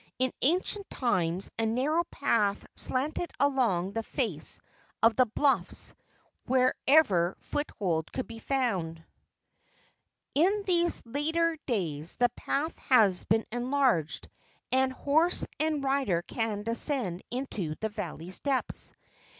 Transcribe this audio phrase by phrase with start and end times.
[0.17, 4.59] In ancient times a nar¬ row path slanted along the face
[5.03, 5.93] of the bluffs
[6.47, 9.03] wherever foothold could be found.
[10.33, 14.27] In these later days the path has been enlarged,
[14.71, 18.93] and horse and rider can descend into the valley's depths.